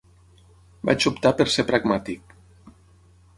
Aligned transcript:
Vaig 0.89 1.05
optar 1.11 1.33
per 1.41 1.47
ser 1.57 1.67
pragmàtic. 1.69 2.35